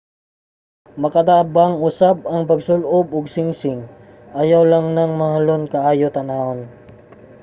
[1.01, 3.81] makatabang usab ang pagsul-ob og singsing
[4.41, 6.59] ayaw lang nang mahalon kaayo tan-awon